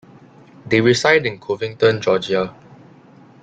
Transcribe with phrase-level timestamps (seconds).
[0.65, 2.55] They reside in Covington, Georgia.